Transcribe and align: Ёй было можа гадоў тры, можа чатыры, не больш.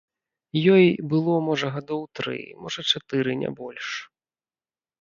Ёй 0.75 0.85
было 1.11 1.35
можа 1.49 1.67
гадоў 1.75 2.01
тры, 2.21 2.39
можа 2.65 2.81
чатыры, 2.91 3.39
не 3.45 3.49
больш. 3.63 3.87